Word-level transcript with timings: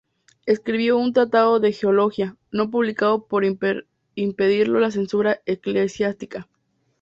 Escribió 0.47 0.97
un 0.97 1.13
"Tratado 1.13 1.59
de 1.59 1.73
geología", 1.73 2.35
no 2.51 2.71
publicado 2.71 3.27
por 3.27 3.43
impedirlo 3.45 4.79
la 4.79 4.89
censura 4.89 5.41
eclesiástica. 5.45 6.47